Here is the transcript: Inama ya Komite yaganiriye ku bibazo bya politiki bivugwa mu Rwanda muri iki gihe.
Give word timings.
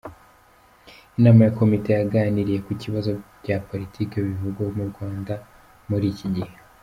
Inama 1.17 1.41
ya 1.45 1.53
Komite 1.59 1.89
yaganiriye 1.93 2.59
ku 2.65 2.69
bibazo 2.79 3.11
bya 3.41 3.57
politiki 3.69 4.15
bivugwa 4.27 4.65
mu 4.77 4.83
Rwanda 4.91 5.33
muri 5.89 6.07
iki 6.13 6.27
gihe. 6.35 6.53